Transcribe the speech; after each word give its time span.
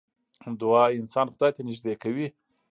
دعا 0.61 0.83
انسان 0.99 1.25
خدای 1.33 1.51
ته 1.55 1.61
نژدې 1.69 1.93
کوي. 2.01 2.27